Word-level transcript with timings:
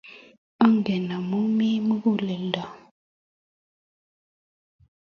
Angen 0.65 1.05
amu 1.17 1.39
mi 1.57 1.69
muguleldo 1.87 2.65